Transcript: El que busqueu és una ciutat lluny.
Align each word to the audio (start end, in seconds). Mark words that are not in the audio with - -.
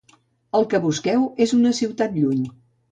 El 0.59 0.65
que 0.71 0.81
busqueu 0.87 1.29
és 1.47 1.55
una 1.59 1.77
ciutat 1.83 2.21
lluny. 2.21 2.45